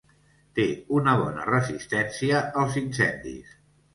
[0.59, 0.63] Té
[0.99, 3.55] una bona resistència als incendis.